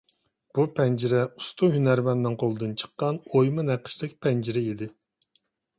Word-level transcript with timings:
بۇ 0.57 0.63
پەنجىرە 0.77 1.19
ئۇستا 1.41 1.69
ھۈنەرۋەننىڭ 1.75 2.39
قولىدىن 2.45 2.75
چىققان 2.85 3.23
ئويما 3.35 3.69
نەقىشلىك 3.73 4.21
پەنجىرە 4.27 4.67
ئىدى. 4.71 4.91